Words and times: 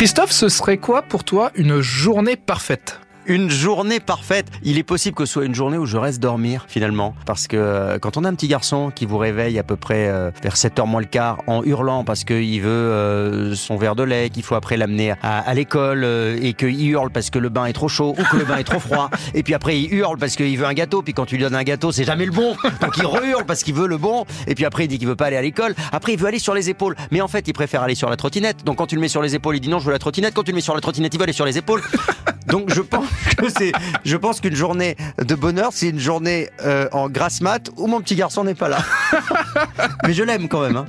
Christophe, 0.00 0.32
ce 0.32 0.48
serait 0.48 0.78
quoi 0.78 1.02
pour 1.02 1.24
toi 1.24 1.52
une 1.56 1.82
journée 1.82 2.34
parfaite? 2.34 3.00
Une 3.26 3.50
journée 3.50 4.00
parfaite. 4.00 4.46
Il 4.62 4.78
est 4.78 4.82
possible 4.82 5.14
que 5.14 5.24
ce 5.24 5.32
soit 5.32 5.44
une 5.44 5.54
journée 5.54 5.78
où 5.78 5.86
je 5.86 5.96
reste 5.96 6.20
dormir 6.20 6.64
finalement. 6.68 7.14
Parce 7.26 7.46
que 7.46 7.56
euh, 7.56 7.98
quand 7.98 8.16
on 8.16 8.24
a 8.24 8.28
un 8.28 8.34
petit 8.34 8.48
garçon 8.48 8.90
qui 8.94 9.06
vous 9.06 9.18
réveille 9.18 9.58
à 9.58 9.62
peu 9.62 9.76
près 9.76 10.08
euh, 10.08 10.30
vers 10.42 10.54
7h 10.54 10.86
moins 10.86 11.00
le 11.00 11.06
quart 11.06 11.42
en 11.46 11.62
hurlant 11.62 12.04
parce 12.04 12.24
qu'il 12.24 12.60
veut 12.60 12.68
euh, 12.68 13.54
son 13.54 13.76
verre 13.76 13.94
de 13.94 14.02
lait, 14.02 14.30
qu'il 14.30 14.42
faut 14.42 14.54
après 14.54 14.76
l'amener 14.76 15.14
à, 15.22 15.54
l'école 15.54 16.04
et 16.04 16.54
qu'il 16.54 16.88
hurle 16.88 17.10
parce 17.10 17.30
que 17.30 17.38
le 17.38 17.48
bain 17.48 17.66
est 17.66 17.72
trop 17.72 17.88
chaud 17.88 18.14
ou 18.18 18.22
que 18.22 18.36
le 18.36 18.44
bain 18.44 18.58
est 18.58 18.64
trop 18.64 18.80
froid. 18.80 19.10
Et 19.34 19.42
puis 19.42 19.54
après 19.54 19.78
il 19.80 19.92
hurle 19.92 20.18
parce 20.18 20.36
qu'il 20.36 20.56
veut 20.58 20.66
un 20.66 20.74
gâteau. 20.74 21.02
Puis 21.02 21.12
quand 21.12 21.26
tu 21.26 21.36
lui 21.36 21.42
donnes 21.42 21.54
un 21.54 21.62
gâteau, 21.62 21.92
c'est 21.92 22.04
jamais 22.04 22.26
le 22.26 22.32
bon. 22.32 22.56
Donc 22.80 22.96
il 22.96 23.04
hurle 23.04 23.44
parce 23.46 23.62
qu'il 23.62 23.74
veut 23.74 23.88
le 23.88 23.98
bon. 23.98 24.24
Et 24.46 24.54
puis 24.54 24.64
après 24.64 24.84
il 24.84 24.88
dit 24.88 24.98
qu'il 24.98 25.08
veut 25.08 25.16
pas 25.16 25.26
aller 25.26 25.36
à 25.36 25.42
l'école. 25.42 25.74
Après 25.92 26.12
il 26.12 26.18
veut 26.18 26.26
aller 26.26 26.38
sur 26.38 26.54
les 26.54 26.70
épaules. 26.70 26.96
Mais 27.10 27.20
en 27.20 27.28
fait 27.28 27.46
il 27.48 27.52
préfère 27.52 27.82
aller 27.82 27.94
sur 27.94 28.10
la 28.10 28.16
trottinette. 28.16 28.64
Donc 28.64 28.78
quand 28.78 28.86
tu 28.86 28.94
le 28.94 29.00
mets 29.00 29.08
sur 29.08 29.22
les 29.22 29.34
épaules, 29.34 29.56
il 29.56 29.60
dit 29.60 29.68
non 29.68 29.78
je 29.78 29.86
veux 29.86 29.92
la 29.92 29.98
trottinette. 29.98 30.34
Quand 30.34 30.44
tu 30.44 30.52
le 30.52 30.56
mets 30.56 30.60
sur 30.60 30.74
la 30.74 30.80
trottinette, 30.80 31.14
il 31.14 31.18
veut 31.18 31.24
aller 31.24 31.32
sur 31.32 31.46
les 31.46 31.58
épaules. 31.58 31.82
Donc 32.50 32.72
je 32.74 32.80
pense 32.80 33.06
que 33.36 33.48
c'est, 33.48 33.72
je 34.04 34.16
pense 34.16 34.40
qu'une 34.40 34.56
journée 34.56 34.96
de 35.18 35.34
bonheur, 35.34 35.70
c'est 35.72 35.88
une 35.88 35.98
journée 35.98 36.50
euh, 36.64 36.88
en 36.92 37.08
grasse 37.08 37.40
mat 37.40 37.70
où 37.76 37.86
mon 37.86 38.00
petit 38.00 38.16
garçon 38.16 38.44
n'est 38.44 38.54
pas 38.54 38.68
là. 38.68 38.78
Mais 40.06 40.12
je 40.12 40.22
l'aime 40.22 40.48
quand 40.48 40.60
même. 40.60 40.76
Hein. 40.76 40.86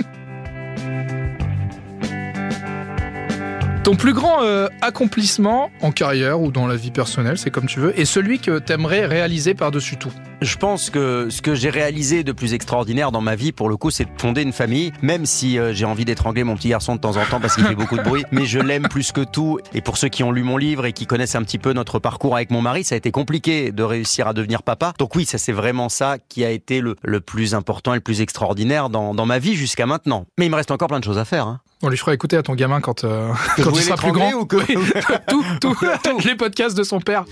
Ton 3.84 3.96
plus 3.96 4.14
grand 4.14 4.44
euh, 4.44 4.68
accomplissement 4.82 5.72
en 5.82 5.92
carrière 5.92 6.40
ou 6.40 6.52
dans 6.52 6.68
la 6.68 6.76
vie 6.76 6.92
personnelle, 6.92 7.40
c'est 7.40 7.50
comme 7.50 7.66
tu 7.66 7.80
veux, 7.80 8.00
et 8.00 8.06
celui 8.06 8.38
que 8.38 8.60
t'aimerais 8.60 9.08
réaliser 9.08 9.56
par-dessus 9.56 9.98
tout 9.98 10.12
je 10.42 10.58
pense 10.58 10.90
que 10.90 11.30
ce 11.30 11.42
que 11.42 11.54
j'ai 11.54 11.70
réalisé 11.70 12.24
de 12.24 12.32
plus 12.32 12.56
extraordinaire 12.56 13.12
dans 13.12 13.22
ma 13.22 13.36
vie, 13.36 13.52
pour 13.52 13.70
le 13.70 13.78
coup, 13.78 13.92
c'est 13.92 14.06
de 14.06 14.10
fonder 14.18 14.42
une 14.42 14.54
famille, 14.54 14.92
même 15.04 15.28
si 15.28 15.60
euh, 15.60 15.72
j'ai 15.72 15.86
envie 15.86 16.04
d'étrangler 16.04 16.44
mon 16.44 16.56
petit 16.56 16.70
garçon 16.70 16.96
de 16.96 17.00
temps 17.00 17.18
en 17.18 17.26
temps 17.26 17.40
parce 17.40 17.56
qu'il 17.56 17.64
fait 17.64 17.76
beaucoup 17.76 17.96
de 17.96 18.02
bruit, 18.02 18.26
mais 18.32 18.46
je 18.48 18.60
l'aime 18.60 18.88
plus 18.90 19.12
que 19.12 19.22
tout. 19.22 19.60
Et 19.74 19.82
pour 19.82 19.98
ceux 19.98 20.10
qui 20.10 20.24
ont 20.24 20.32
lu 20.32 20.42
mon 20.42 20.58
livre 20.58 20.86
et 20.86 20.94
qui 20.94 21.06
connaissent 21.06 21.36
un 21.36 21.44
petit 21.44 21.60
peu 21.60 21.74
notre 21.74 22.00
parcours 22.00 22.36
avec 22.36 22.50
mon 22.50 22.62
mari, 22.62 22.84
ça 22.84 22.96
a 22.96 22.98
été 22.98 23.12
compliqué 23.12 23.72
de 23.72 23.84
réussir 23.84 24.28
à 24.28 24.34
devenir 24.34 24.64
papa. 24.64 24.94
Donc 24.98 25.16
oui, 25.16 25.26
ça 25.26 25.38
c'est 25.38 25.52
vraiment 25.52 25.90
ça 25.90 26.18
qui 26.28 26.44
a 26.44 26.50
été 26.50 26.82
le, 26.82 26.96
le 27.04 27.22
plus 27.22 27.54
important 27.54 27.94
et 27.94 27.98
le 27.98 28.02
plus 28.02 28.22
extraordinaire 28.22 28.90
dans, 28.90 29.14
dans 29.14 29.28
ma 29.28 29.38
vie 29.38 29.54
jusqu'à 29.54 29.86
maintenant. 29.86 30.26
Mais 30.40 30.48
il 30.48 30.50
me 30.50 30.56
reste 30.56 30.72
encore 30.72 30.88
plein 30.88 31.00
de 31.00 31.06
choses 31.06 31.20
à 31.20 31.26
faire. 31.26 31.46
Hein. 31.46 31.62
On 31.84 31.90
lui 31.90 31.98
fera 31.98 32.14
écouter 32.14 32.38
à 32.38 32.44
ton 32.44 32.54
gamin 32.54 32.80
quand, 32.80 33.04
euh, 33.04 33.30
quand 33.58 33.72
il 33.72 33.82
sera 33.82 33.98
plus 33.98 34.12
grand. 34.12 34.34
Ou 34.34 34.46
que... 34.46 34.58
tout, 35.28 35.44
tout, 35.60 35.76
tous 36.04 36.28
les 36.28 36.36
podcasts 36.36 36.78
de 36.78 36.84
son 36.84 37.00
père. 37.00 37.26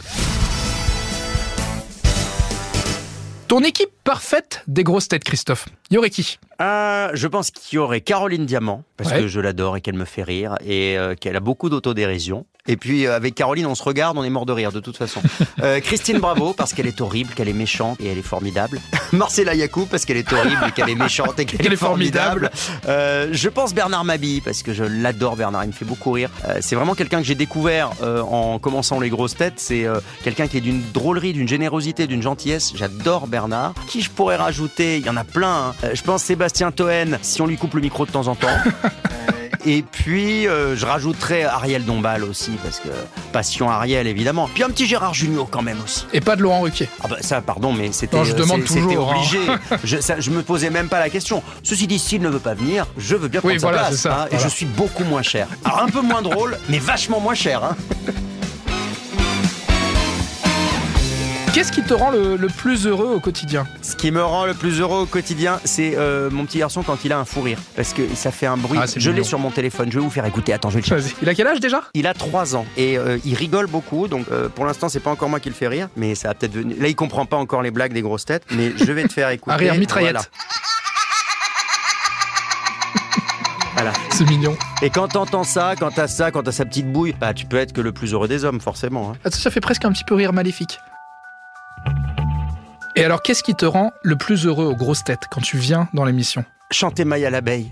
Ton 3.47 3.61
équipe 3.61 3.89
parfaite 4.03 4.63
des 4.67 4.83
grosses 4.83 5.07
têtes, 5.07 5.23
Christophe. 5.23 5.67
Y 5.89 5.97
aurait 5.97 6.11
qui? 6.11 6.37
Euh, 6.61 7.09
Je 7.13 7.27
pense 7.27 7.49
qu'il 7.49 7.77
y 7.77 7.79
aurait 7.79 8.01
Caroline 8.01 8.45
Diamant, 8.45 8.83
parce 8.95 9.11
que 9.11 9.27
je 9.27 9.39
l'adore 9.39 9.77
et 9.77 9.81
qu'elle 9.81 9.95
me 9.95 10.05
fait 10.05 10.21
rire, 10.21 10.55
et 10.63 10.97
euh, 10.99 11.15
qu'elle 11.15 11.35
a 11.35 11.39
beaucoup 11.39 11.67
d'autodérision. 11.69 12.45
Et 12.69 12.77
puis 12.77 13.07
euh, 13.07 13.15
avec 13.15 13.33
Caroline, 13.33 13.65
on 13.65 13.73
se 13.73 13.81
regarde, 13.81 14.17
on 14.17 14.23
est 14.23 14.29
mort 14.29 14.45
de 14.45 14.53
rire 14.53 14.71
de 14.71 14.79
toute 14.79 14.95
façon. 14.95 15.21
Euh, 15.63 15.81
Christine 15.81 16.19
Bravo, 16.19 16.53
parce 16.53 16.73
qu'elle 16.73 16.87
est 16.87 17.01
horrible, 17.01 17.33
qu'elle 17.33 17.49
est 17.49 17.53
méchante 17.53 17.99
et 17.99 18.07
elle 18.07 18.17
est 18.17 18.21
formidable. 18.21 18.79
Marcela 19.11 19.55
Yacoub, 19.55 19.87
parce 19.87 20.05
qu'elle 20.05 20.17
est 20.17 20.31
horrible 20.31 20.63
et 20.67 20.71
qu'elle 20.71 20.89
est 20.89 20.95
méchante 20.95 21.37
et 21.39 21.45
qu'elle 21.45 21.73
est, 21.73 21.75
formidable. 21.75 22.49
Euh, 22.87 23.27
je 23.31 23.49
pense 23.49 23.73
Bernard 23.73 24.05
Mabi, 24.05 24.39
parce 24.39 24.63
que 24.63 24.73
je 24.73 24.85
l'adore 24.85 25.35
Bernard, 25.35 25.65
il 25.65 25.67
me 25.67 25.73
fait 25.73 25.85
beaucoup 25.85 26.11
rire. 26.11 26.29
c'est 26.61 26.75
vraiment 26.75 26.95
quelqu'un 26.95 27.17
que 27.17 27.25
j'ai 27.25 27.35
découvert 27.35 27.91
en 28.01 28.59
commençant 28.59 28.99
les 28.99 29.09
grosses 29.09 29.35
têtes. 29.35 29.55
C'est 29.57 29.85
quelqu'un 30.23 30.47
qui 30.47 30.57
est 30.57 30.61
d'une 30.61 30.81
drôlerie, 30.93 31.33
d'une 31.33 31.47
générosité, 31.47 32.07
d'une 32.07 32.21
gentillesse. 32.21 32.71
J'adore 32.75 33.27
Bernard. 33.27 33.73
Qui 33.87 34.01
je 34.01 34.09
pourrais 34.09 34.37
rajouter? 34.37 34.97
Il 34.97 35.05
y 35.05 35.09
en 35.09 35.17
a 35.17 35.25
plein. 35.25 35.73
Hein. 35.83 35.89
je 35.93 36.01
pense 36.03 36.23
Sébastien 36.23 36.71
Toen, 36.71 37.17
si 37.21 37.41
on 37.41 37.47
lui 37.47 37.57
coupe 37.57 37.73
le 37.73 37.81
micro 37.81 38.05
de 38.05 38.11
temps 38.11 38.27
en 38.27 38.35
temps. 38.35 38.47
Et 39.65 39.81
puis, 39.81 40.47
euh, 40.47 40.75
je 40.75 40.85
rajouterais 40.85 41.43
Ariel 41.43 41.83
Dombal 41.85 42.23
aussi, 42.23 42.51
parce 42.63 42.79
que 42.79 42.89
passion 43.33 43.69
Ariel, 43.69 44.07
évidemment. 44.07 44.49
Puis 44.53 44.63
un 44.63 44.69
petit 44.69 44.85
Gérard 44.85 45.13
Junior 45.13 45.49
quand 45.49 45.61
même 45.61 45.77
aussi. 45.83 46.05
Et 46.13 46.21
pas 46.21 46.35
de 46.35 46.41
Laurent 46.41 46.61
Ruquier. 46.61 46.89
Ah 47.03 47.07
bah 47.09 47.17
ça, 47.21 47.41
pardon, 47.41 47.73
mais 47.73 47.91
c'était 47.91 48.23
je 48.23 48.33
demande 48.33 48.63
toujours, 48.63 49.11
hein. 49.11 49.17
obligé. 49.17 49.39
je, 49.83 49.97
je 50.19 50.29
me 50.31 50.41
posais 50.43 50.69
même 50.69 50.87
pas 50.87 50.99
la 50.99 51.09
question. 51.09 51.43
Ceci 51.63 51.87
dit, 51.87 51.99
s'il 51.99 52.21
ne 52.21 52.29
veut 52.29 52.39
pas 52.39 52.53
venir, 52.53 52.85
je 52.97 53.15
veux 53.15 53.27
bien 53.27 53.41
prendre 53.41 53.53
oui, 53.53 53.59
sa 53.59 53.67
voilà, 53.67 53.87
place. 53.87 53.95
Ça, 53.95 54.23
hein, 54.23 54.27
Et 54.31 54.39
je 54.39 54.47
suis 54.47 54.65
beaucoup 54.65 55.03
moins 55.03 55.21
cher. 55.23 55.47
Alors 55.65 55.83
un 55.83 55.87
peu 55.87 56.01
moins 56.01 56.21
drôle, 56.21 56.57
mais 56.69 56.79
vachement 56.79 57.19
moins 57.19 57.35
cher. 57.35 57.63
Hein. 57.63 57.75
Qu'est-ce 61.53 61.71
qui 61.71 61.81
te 61.81 61.95
rend 61.95 62.11
le, 62.11 62.37
plus 62.47 62.85
heureux 62.85 63.07
au 63.07 63.19
quotidien 63.19 63.65
Ce 63.81 63.95
qui 63.95 64.11
me 64.11 64.23
rend 64.23 64.45
le 64.45 64.53
plus 64.53 64.81
heureux 64.81 65.01
au 65.01 65.05
quotidien, 65.07 65.59
c'est 65.63 65.97
euh, 65.97 66.29
mon 66.29 66.45
petit 66.45 66.59
garçon 66.59 66.83
quand 66.83 67.03
il 67.03 67.11
a 67.11 67.17
un 67.17 67.25
fou 67.25 67.41
rire. 67.41 67.57
Parce 67.75 67.93
que 67.93 68.03
ça 68.13 68.29
fait 68.29 68.45
un 68.45 68.55
bruit. 68.55 68.77
Ah, 68.79 68.85
je 68.95 69.09
l'ai 69.09 69.23
sur 69.23 69.39
mon 69.39 69.49
téléphone. 69.49 69.91
Je 69.91 69.97
vais 69.97 70.03
vous 70.03 70.11
faire 70.11 70.25
écouter. 70.25 70.53
Attends, 70.53 70.69
je 70.69 70.75
vais 70.75 70.81
le 70.81 70.85
chercher. 70.85 71.15
Il 71.23 71.27
a 71.27 71.33
quel 71.33 71.47
âge 71.47 71.59
déjà 71.59 71.81
Il 71.95 72.05
a 72.05 72.13
3 72.13 72.55
ans. 72.55 72.67
Et 72.77 72.99
euh, 72.99 73.17
il 73.25 73.33
rigole 73.33 73.65
beaucoup. 73.65 74.07
Donc 74.07 74.27
euh, 74.31 74.47
pour 74.47 74.65
l'instant, 74.65 74.89
c'est 74.89 74.99
pas 74.99 75.09
encore 75.09 75.27
moi 75.27 75.39
qui 75.39 75.49
le 75.49 75.55
fais 75.55 75.67
rire. 75.67 75.89
Mais 75.97 76.13
ça 76.13 76.27
va 76.27 76.35
peut-être 76.35 76.53
venir. 76.53 76.77
Là, 76.79 76.87
il 76.87 76.95
comprend 76.95 77.25
pas 77.25 77.37
encore 77.37 77.63
les 77.63 77.71
blagues 77.71 77.93
des 77.93 78.01
grosses 78.01 78.25
têtes. 78.25 78.43
Mais 78.51 78.71
je 78.77 78.91
vais 78.91 79.07
te 79.07 79.13
faire 79.13 79.29
écouter. 79.31 79.55
Un 79.55 79.57
rire 79.57 79.75
mitraillette. 79.75 80.29
Voilà. 83.73 83.93
C'est 84.11 84.29
mignon. 84.29 84.55
Et 84.83 84.91
quand 84.91 85.07
t'entends 85.07 85.43
ça, 85.43 85.73
quand 85.79 85.89
t'as 85.89 86.07
ça, 86.07 86.29
quand 86.29 86.43
t'as 86.43 86.51
sa 86.51 86.65
petite 86.65 86.91
bouille, 86.91 87.15
bah 87.19 87.33
tu 87.33 87.45
peux 87.45 87.57
être 87.57 87.73
que 87.73 87.81
le 87.81 87.91
plus 87.91 88.13
heureux 88.13 88.27
des 88.27 88.45
hommes, 88.45 88.59
forcément. 88.61 89.13
Hein. 89.25 89.29
ça 89.31 89.49
fait 89.49 89.61
presque 89.61 89.85
un 89.85 89.91
petit 89.91 90.03
peu 90.03 90.15
rire 90.15 90.33
maléfique. 90.33 90.77
Et 92.99 93.05
alors, 93.05 93.21
qu'est-ce 93.21 93.43
qui 93.43 93.55
te 93.55 93.65
rend 93.65 93.93
le 94.03 94.17
plus 94.17 94.45
heureux 94.45 94.65
aux 94.65 94.75
grosses 94.75 95.05
têtes 95.05 95.27
quand 95.31 95.39
tu 95.39 95.55
viens 95.55 95.87
dans 95.93 96.03
l'émission? 96.03 96.43
Chanter 96.69 97.05
Maille 97.05 97.25
à 97.25 97.29
l'abeille 97.29 97.71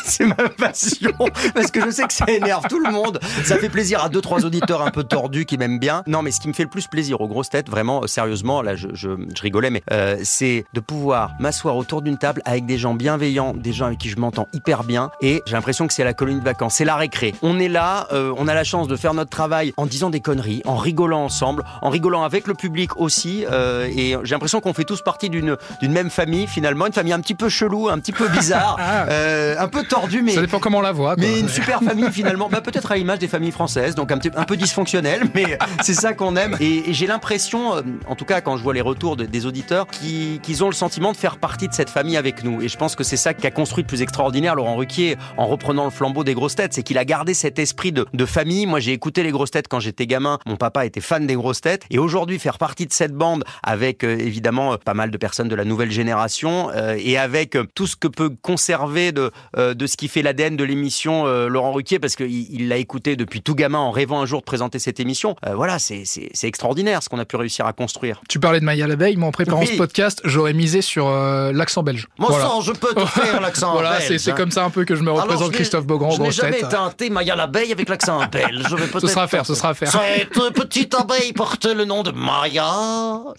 c'est 0.04 0.26
ma 0.26 0.48
passion 0.48 1.12
parce 1.54 1.70
que 1.70 1.84
je 1.84 1.90
sais 1.90 2.04
que 2.04 2.12
ça 2.12 2.26
énerve 2.28 2.66
tout 2.68 2.78
le 2.78 2.90
monde. 2.90 3.18
Ça 3.44 3.56
fait 3.56 3.68
plaisir 3.68 4.02
à 4.04 4.08
deux 4.08 4.20
trois 4.20 4.44
auditeurs 4.44 4.82
un 4.82 4.90
peu 4.90 5.04
tordus 5.04 5.44
qui 5.44 5.58
m'aiment 5.58 5.78
bien. 5.78 6.02
Non, 6.06 6.22
mais 6.22 6.30
ce 6.30 6.40
qui 6.40 6.48
me 6.48 6.52
fait 6.52 6.64
le 6.64 6.68
plus 6.68 6.86
plaisir 6.86 7.20
aux 7.20 7.28
grosses 7.28 7.50
têtes, 7.50 7.68
vraiment 7.68 8.06
sérieusement, 8.06 8.62
là 8.62 8.76
je, 8.76 8.88
je, 8.92 9.10
je 9.34 9.42
rigolais, 9.42 9.70
mais 9.70 9.82
euh, 9.92 10.18
c'est 10.22 10.64
de 10.72 10.80
pouvoir 10.80 11.32
m'asseoir 11.38 11.76
autour 11.76 12.02
d'une 12.02 12.18
table 12.18 12.42
avec 12.44 12.66
des 12.66 12.78
gens 12.78 12.94
bienveillants, 12.94 13.54
des 13.54 13.72
gens 13.72 13.86
avec 13.86 13.98
qui 13.98 14.08
je 14.08 14.18
m'entends 14.18 14.48
hyper 14.52 14.84
bien, 14.84 15.10
et 15.20 15.42
j'ai 15.46 15.54
l'impression 15.54 15.86
que 15.86 15.92
c'est 15.92 16.04
la 16.04 16.14
colonie 16.14 16.40
de 16.40 16.44
vacances, 16.44 16.74
c'est 16.74 16.84
la 16.84 16.96
récré. 16.96 17.34
On 17.42 17.58
est 17.58 17.68
là, 17.68 18.08
euh, 18.12 18.34
on 18.36 18.48
a 18.48 18.54
la 18.54 18.64
chance 18.64 18.88
de 18.88 18.96
faire 18.96 19.14
notre 19.14 19.30
travail 19.30 19.72
en 19.76 19.86
disant 19.86 20.10
des 20.10 20.20
conneries, 20.20 20.62
en 20.64 20.76
rigolant 20.76 21.24
ensemble, 21.24 21.64
en 21.82 21.90
rigolant 21.90 22.22
avec 22.22 22.46
le 22.46 22.54
public 22.54 22.96
aussi, 22.96 23.44
euh, 23.50 23.86
et 23.86 24.16
j'ai 24.22 24.34
l'impression 24.34 24.60
qu'on 24.60 24.74
fait 24.74 24.84
tous 24.84 25.02
partie 25.02 25.30
d'une 25.30 25.56
d'une 25.80 25.92
même 25.92 26.10
famille 26.10 26.46
finalement, 26.46 26.86
une 26.86 26.92
famille 26.92 27.12
un 27.12 27.20
petit 27.20 27.34
peu 27.34 27.48
chelou, 27.48 27.88
un 27.88 27.98
petit 27.98 28.12
peu 28.12 28.28
bizarre, 28.28 28.76
ah. 28.80 29.06
euh, 29.08 29.56
un 29.58 29.68
peu 29.68 29.82
tordue 29.90 30.22
mais 30.22 30.32
ça 30.32 30.40
dépend 30.40 30.60
comment 30.60 30.78
on 30.78 30.82
la 30.82 30.92
voit. 30.92 31.16
Mais 31.18 31.40
une 31.40 31.48
super 31.48 31.82
famille 31.82 32.10
finalement, 32.12 32.48
bah, 32.48 32.60
peut-être 32.60 32.92
à 32.92 32.96
l'image 32.96 33.18
des 33.18 33.28
familles 33.28 33.50
françaises, 33.50 33.94
donc 33.94 34.12
un, 34.12 34.18
petit, 34.18 34.30
un 34.36 34.44
peu 34.44 34.56
dysfonctionnel, 34.56 35.22
mais 35.34 35.58
c'est 35.82 35.94
ça 35.94 36.14
qu'on 36.14 36.36
aime. 36.36 36.56
Et, 36.60 36.92
j'ai 36.92 37.06
l'impression, 37.06 37.74
euh, 37.74 37.82
en 38.08 38.14
tout 38.14 38.24
cas 38.24 38.40
quand 38.40 38.56
je 38.56 38.62
vois 38.62 38.72
les 38.72 38.80
retours 38.80 39.16
des 39.16 39.46
auditeurs, 39.46 39.86
qu'ils 39.88 40.64
ont 40.64 40.68
le 40.68 40.74
sentiment 40.74 41.12
de 41.12 41.16
faire 41.16 41.38
partie 41.38 41.68
de 41.68 41.74
cette 41.74 41.90
famille 41.90 42.16
avec 42.16 42.44
nous. 42.44 42.62
Et 42.62 42.68
je 42.68 42.76
pense 42.76 42.94
que 42.94 43.04
c'est 43.04 43.16
ça 43.16 43.34
qui 43.34 43.46
a 43.46 43.50
construit 43.50 43.82
de 43.82 43.88
plus 43.88 44.02
extraordinaire 44.02 44.54
Laurent 44.54 44.76
Ruquier 44.76 45.16
en 45.36 45.46
reprenant 45.46 45.84
le 45.84 45.90
flambeau 45.90 46.22
des 46.22 46.34
grosses 46.34 46.54
têtes, 46.54 46.72
c'est 46.72 46.82
qu'il 46.82 46.98
a 46.98 47.04
gardé 47.04 47.34
cet 47.34 47.58
esprit 47.58 47.90
de, 47.90 48.06
de 48.12 48.24
famille. 48.24 48.66
Moi, 48.66 48.78
j'ai 48.78 48.92
écouté 48.92 49.22
les 49.22 49.30
grosses 49.32 49.50
têtes 49.50 49.68
quand 49.68 49.80
j'étais 49.80 50.06
gamin. 50.06 50.38
Mon 50.46 50.56
papa 50.56 50.86
était 50.86 51.00
fan 51.00 51.26
des 51.26 51.34
grosses 51.34 51.60
têtes, 51.60 51.84
et 51.90 51.98
aujourd'hui 51.98 52.38
faire 52.38 52.58
partie 52.58 52.86
de 52.86 52.92
cette 52.92 53.12
bande 53.12 53.44
avec 53.62 54.04
euh, 54.04 54.16
évidemment 54.18 54.76
pas 54.76 54.94
mal 54.94 55.10
de 55.10 55.18
personnes 55.18 55.48
de 55.48 55.56
la 55.56 55.64
nouvelle 55.64 55.90
génération 55.90 56.70
euh, 56.70 56.96
et 56.98 57.18
avec 57.18 57.56
tout 57.74 57.86
ce 57.86 57.96
que 57.96 58.08
peut 58.08 58.30
conserver 58.42 59.12
de 59.12 59.32
de 59.56 59.79
ce 59.86 59.96
qui 59.96 60.08
fait 60.08 60.22
l'ADN 60.22 60.56
de 60.56 60.64
l'émission 60.64 61.26
euh, 61.26 61.48
Laurent 61.48 61.72
Ruquier 61.72 61.98
parce 61.98 62.16
qu'il 62.16 62.68
l'a 62.68 62.76
écouté 62.76 63.16
depuis 63.16 63.42
tout 63.42 63.54
gamin 63.54 63.78
en 63.78 63.90
rêvant 63.90 64.20
un 64.20 64.26
jour 64.26 64.40
de 64.40 64.44
présenter 64.44 64.78
cette 64.78 65.00
émission. 65.00 65.36
Euh, 65.46 65.54
voilà, 65.54 65.78
c'est 65.78 66.04
extraordinaire 66.42 67.02
ce 67.02 67.08
qu'on 67.08 67.18
a 67.18 67.24
pu 67.24 67.36
réussir 67.36 67.66
à 67.66 67.72
construire. 67.72 68.20
Tu 68.28 68.40
parlais 68.40 68.60
de 68.60 68.64
Maya 68.64 68.86
l'abeille, 68.86 69.16
moi 69.16 69.28
en 69.28 69.32
préparant 69.32 69.64
ce 69.64 69.76
podcast, 69.76 70.20
j'aurais 70.24 70.52
misé 70.52 70.82
sur 70.82 71.08
euh, 71.08 71.52
l'accent 71.52 71.82
belge. 71.82 72.08
Mon 72.18 72.28
sang, 72.28 72.60
je 72.60 72.72
peux 72.72 72.94
te 72.94 73.06
faire 73.06 73.40
l'accent 73.42 73.72
voilà, 73.72 73.98
belge. 73.98 74.18
c'est 74.18 74.34
comme 74.34 74.50
ça 74.50 74.64
un 74.64 74.70
peu 74.70 74.84
que 74.84 74.94
je 74.94 75.02
me 75.02 75.10
représente 75.10 75.52
Christophe 75.52 75.86
Beaugrand. 75.86 76.10
Je 76.10 76.22
n'ai 76.22 76.30
jamais 76.30 76.60
teinté 76.60 77.10
Maya 77.10 77.36
l'abeille 77.36 77.72
avec 77.72 77.88
l'accent 77.88 78.20
belge. 78.32 78.64
ce 79.00 79.06
sera 79.06 79.24
à 79.24 79.28
faire, 79.28 79.46
ce 79.46 79.54
sera 79.54 79.70
à 79.70 79.74
faire. 79.74 79.90
Cette 79.90 80.52
petite 80.54 80.94
abeille 80.94 81.32
porte 81.32 81.66
le 81.66 81.84
nom 81.84 82.02
de 82.02 82.10
Maya. 82.12 82.72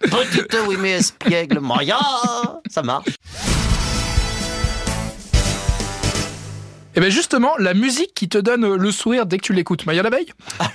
Petite 0.02 0.58
oui 0.68 0.78
mais 0.80 0.92
espiègle 0.92 1.60
Maya. 1.60 2.00
Ça 2.70 2.82
marche. 2.82 3.10
Et 6.94 6.98
eh 6.98 7.00
bien 7.00 7.10
justement, 7.10 7.52
la 7.58 7.74
musique 7.74 8.14
qui 8.14 8.28
te 8.28 8.38
donne 8.38 8.76
le 8.76 8.92
sourire 8.92 9.26
dès 9.26 9.38
que 9.38 9.44
tu 9.44 9.54
l'écoutes, 9.54 9.86
Maya 9.86 10.04
l'abeille 10.04 10.26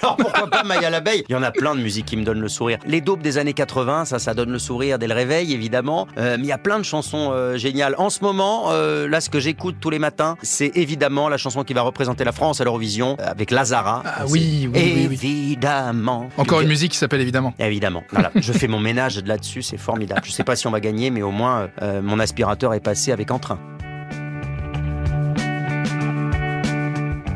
Alors 0.00 0.16
pourquoi 0.16 0.48
pas 0.48 0.62
Maya 0.62 0.88
l'abeille? 0.88 1.24
Il 1.28 1.32
y 1.32 1.34
en 1.34 1.42
a 1.42 1.50
plein 1.50 1.74
de 1.74 1.82
musiques 1.82 2.06
qui 2.06 2.16
me 2.16 2.24
donnent 2.24 2.40
le 2.40 2.48
sourire. 2.48 2.78
Les 2.86 3.02
daubes 3.02 3.20
des 3.20 3.36
années 3.36 3.52
80, 3.52 4.06
ça, 4.06 4.18
ça 4.18 4.32
donne 4.32 4.50
le 4.50 4.58
sourire 4.58 4.98
dès 4.98 5.08
le 5.08 5.14
réveil, 5.14 5.52
évidemment. 5.52 6.08
Euh, 6.16 6.38
mais 6.38 6.44
il 6.44 6.48
y 6.48 6.52
a 6.52 6.58
plein 6.58 6.78
de 6.78 6.84
chansons 6.84 7.32
euh, 7.32 7.58
géniales. 7.58 7.94
En 7.98 8.08
ce 8.08 8.24
moment, 8.24 8.70
euh, 8.70 9.06
là, 9.06 9.20
ce 9.20 9.28
que 9.28 9.40
j'écoute 9.40 9.76
tous 9.78 9.90
les 9.90 9.98
matins, 9.98 10.38
c'est 10.40 10.74
évidemment 10.74 11.28
la 11.28 11.36
chanson 11.36 11.64
qui 11.64 11.74
va 11.74 11.82
représenter 11.82 12.24
la 12.24 12.32
France 12.32 12.62
à 12.62 12.64
l'Eurovision, 12.64 13.18
avec 13.18 13.50
Lazara. 13.50 14.02
Ah 14.06 14.24
oui, 14.26 14.70
oui, 14.72 15.06
oui, 15.10 15.16
Évidemment. 15.22 16.30
Encore 16.38 16.62
une 16.62 16.68
musique 16.68 16.92
qui 16.92 16.98
s'appelle 16.98 17.20
évidemment. 17.20 17.52
Évidemment. 17.58 18.04
Voilà, 18.10 18.30
je 18.36 18.52
fais 18.54 18.68
mon 18.68 18.80
ménage 18.80 19.22
là-dessus, 19.22 19.60
c'est 19.60 19.76
formidable. 19.76 20.22
Je 20.24 20.32
sais 20.32 20.44
pas 20.44 20.56
si 20.56 20.66
on 20.66 20.70
va 20.70 20.80
gagner, 20.80 21.10
mais 21.10 21.20
au 21.20 21.30
moins, 21.30 21.68
mon 22.02 22.18
aspirateur 22.20 22.72
est 22.72 22.80
passé 22.80 23.12
avec 23.12 23.30
entrain. 23.30 23.58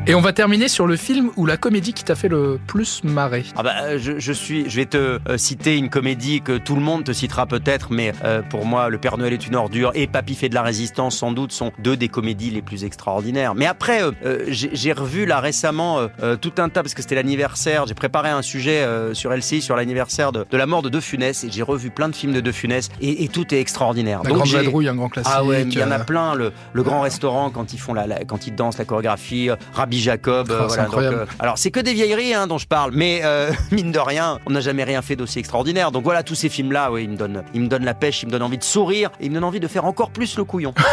Et 0.07 0.15
on 0.15 0.19
va 0.21 0.33
terminer 0.33 0.67
sur 0.67 0.87
le 0.87 0.95
film 0.97 1.29
ou 1.37 1.45
la 1.45 1.57
comédie 1.57 1.93
qui 1.93 2.03
t'a 2.03 2.15
fait 2.15 2.27
le 2.27 2.59
plus 2.65 3.03
marrer. 3.03 3.45
Ah 3.55 3.61
bah, 3.61 3.97
je, 3.99 4.17
je 4.17 4.33
suis, 4.33 4.67
je 4.67 4.75
vais 4.75 4.87
te 4.87 4.97
euh, 4.97 5.37
citer 5.37 5.77
une 5.77 5.89
comédie 5.89 6.41
que 6.41 6.57
tout 6.57 6.73
le 6.75 6.81
monde 6.81 7.03
te 7.03 7.13
citera 7.13 7.45
peut-être, 7.45 7.91
mais 7.93 8.11
euh, 8.25 8.41
pour 8.41 8.65
moi, 8.65 8.89
Le 8.89 8.97
Père 8.97 9.17
Noël 9.19 9.31
est 9.31 9.45
une 9.45 9.55
ordure 9.55 9.91
et 9.93 10.07
Papy 10.07 10.33
fait 10.33 10.49
de 10.49 10.55
la 10.55 10.63
résistance, 10.63 11.17
sans 11.17 11.31
doute, 11.31 11.51
sont 11.51 11.71
deux 11.77 11.95
des 11.95 12.07
comédies 12.09 12.49
les 12.49 12.63
plus 12.63 12.83
extraordinaires. 12.83 13.53
Mais 13.53 13.67
après, 13.67 14.01
euh, 14.03 14.11
euh, 14.25 14.45
j'ai 14.49 14.91
revu 14.91 15.27
là 15.27 15.39
récemment 15.39 15.99
euh, 15.99 16.07
euh, 16.23 16.35
tout 16.35 16.53
un 16.57 16.67
tas 16.69 16.81
parce 16.81 16.95
que 16.95 17.03
c'était 17.03 17.15
l'anniversaire. 17.15 17.85
J'ai 17.85 17.93
préparé 17.93 18.29
un 18.29 18.41
sujet 18.41 18.81
euh, 18.81 19.13
sur 19.13 19.31
LCI 19.31 19.61
sur 19.61 19.75
l'anniversaire 19.75 20.31
de, 20.31 20.45
de 20.49 20.57
la 20.57 20.65
mort 20.65 20.81
de 20.81 20.89
De 20.89 20.99
Funès 20.99 21.43
et 21.43 21.51
j'ai 21.51 21.61
revu 21.63 21.91
plein 21.91 22.09
de 22.09 22.15
films 22.15 22.33
de 22.33 22.41
De 22.41 22.51
Funès 22.51 22.89
et, 23.01 23.23
et 23.23 23.27
tout 23.27 23.53
est 23.53 23.59
extraordinaire. 23.61 24.21
La 24.23 24.29
Donc 24.29 24.39
Grande 24.39 24.49
Vadrouille, 24.49 24.87
un 24.87 24.95
grand 24.95 25.09
classique. 25.09 25.31
ah 25.33 25.45
ouais, 25.45 25.61
il 25.61 25.73
y 25.77 25.83
en 25.83 25.91
a 25.91 25.99
euh, 25.99 26.03
plein. 26.03 26.33
Le, 26.33 26.51
le 26.73 26.83
grand 26.83 27.01
restaurant 27.01 27.51
quand 27.51 27.71
ils 27.73 27.79
font 27.79 27.93
la, 27.93 28.07
la- 28.07 28.25
quand 28.25 28.47
ils 28.47 28.55
dansent 28.55 28.79
la 28.79 28.85
chorégraphie, 28.85 29.51
euh, 29.51 29.55
Rabbi 29.91 29.99
Jacob. 29.99 30.49
euh, 30.51 30.59
c'est 30.61 30.67
voilà, 30.67 30.83
donc, 30.83 30.85
incroyable. 30.87 31.15
euh, 31.17 31.25
alors 31.39 31.57
c'est 31.57 31.69
que 31.69 31.81
des 31.81 31.93
vieilleries 31.93 32.33
hein, 32.33 32.47
dont 32.47 32.57
je 32.57 32.65
parle, 32.65 32.91
mais 32.93 33.19
euh, 33.25 33.51
mine 33.71 33.91
de 33.91 33.99
rien, 33.99 34.39
on 34.45 34.51
n'a 34.51 34.61
jamais 34.61 34.85
rien 34.85 35.01
fait 35.01 35.17
d'aussi 35.17 35.39
extraordinaire. 35.39 35.91
Donc 35.91 36.05
voilà, 36.05 36.23
tous 36.23 36.35
ces 36.35 36.47
films-là, 36.47 36.93
oui, 36.93 37.03
ils 37.03 37.09
me 37.09 37.17
donnent, 37.17 37.43
ils 37.53 37.59
me 37.59 37.67
donnent 37.67 37.83
la 37.83 37.93
pêche, 37.93 38.23
ils 38.23 38.27
me 38.27 38.31
donnent 38.31 38.43
envie 38.43 38.57
de 38.57 38.63
sourire, 38.63 39.09
et 39.19 39.25
ils 39.25 39.29
me 39.29 39.35
donnent 39.35 39.43
envie 39.43 39.59
de 39.59 39.67
faire 39.67 39.83
encore 39.83 40.11
plus 40.11 40.37
le 40.37 40.45
couillon. 40.45 40.73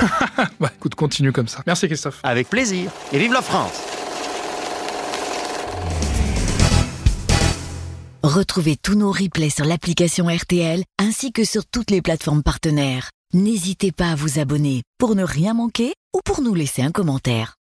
Bah 0.60 0.70
écoute, 0.74 0.96
continue 0.96 1.30
comme 1.30 1.46
ça. 1.46 1.60
Merci 1.66 1.86
Christophe. 1.86 2.18
Avec 2.24 2.48
plaisir. 2.50 2.90
Et 3.12 3.18
vive 3.18 3.32
la 3.32 3.42
France. 3.42 3.80
Retrouvez 8.24 8.76
tous 8.76 8.96
nos 8.96 9.12
replays 9.12 9.50
sur 9.50 9.64
l'application 9.64 10.26
RTL 10.26 10.82
ainsi 10.98 11.30
que 11.32 11.44
sur 11.44 11.64
toutes 11.66 11.92
les 11.92 12.02
plateformes 12.02 12.42
partenaires. 12.42 13.10
N'hésitez 13.32 13.92
pas 13.92 14.10
à 14.10 14.14
vous 14.16 14.40
abonner 14.40 14.82
pour 14.98 15.14
ne 15.14 15.22
rien 15.22 15.54
manquer 15.54 15.92
ou 16.16 16.20
pour 16.24 16.40
nous 16.42 16.54
laisser 16.54 16.82
un 16.82 16.90
commentaire. 16.90 17.58